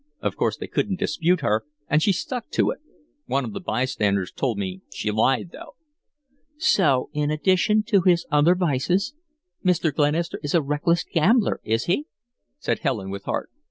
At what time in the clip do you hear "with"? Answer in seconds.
13.11-13.25